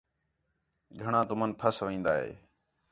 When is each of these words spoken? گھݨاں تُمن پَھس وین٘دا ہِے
گھݨاں 1.01 1.23
تُمن 1.27 1.51
پَھس 1.59 1.77
وین٘دا 1.85 2.13
ہِے 2.21 2.31